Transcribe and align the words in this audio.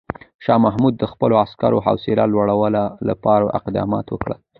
شاه 0.45 0.59
محمود 0.65 0.93
د 0.97 1.03
خپلو 1.11 1.33
عسکرو 1.43 1.83
حوصله 1.85 2.23
لوړولو 2.33 2.85
لپاره 3.09 3.45
اقدامات 3.59 4.05
وکړل. 4.09 4.39